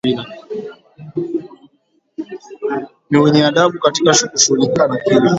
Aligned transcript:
ni 3.09 3.17
wenye 3.19 3.45
adabu 3.45 3.79
katika 3.79 4.13
kushughulika 4.27 4.87
na 4.87 4.97
kila 4.97 5.29